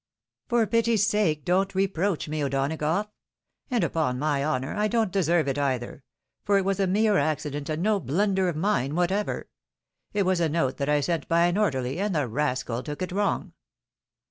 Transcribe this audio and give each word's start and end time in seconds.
"For 0.49 0.65
pity's 0.65 1.05
sake, 1.05 1.45
don't 1.45 1.75
reproach 1.75 2.27
me, 2.27 2.43
O'Donagough! 2.43 3.09
And, 3.69 3.83
upon 3.83 4.17
my 4.17 4.43
honour, 4.43 4.73
I 4.73 4.87
don't 4.87 5.11
deserve 5.11 5.47
it, 5.47 5.59
either; 5.59 6.03
for 6.43 6.57
it 6.57 6.65
was 6.65 6.79
a 6.79 6.87
mere 6.87 7.19
accident, 7.19 7.69
and 7.69 7.83
no 7.83 7.99
blunder 7.99 8.49
of 8.49 8.55
mine 8.55 8.95
whatever. 8.95 9.47
It 10.11 10.23
was 10.23 10.39
a 10.39 10.49
note 10.49 10.77
that 10.77 10.89
I 10.89 11.01
sent 11.01 11.27
by 11.27 11.45
an 11.45 11.55
orderly, 11.59 11.99
and 11.99 12.15
the 12.15 12.27
rascal 12.27 12.81
took 12.81 13.03
it 13.03 13.11
wrong." 13.11 13.53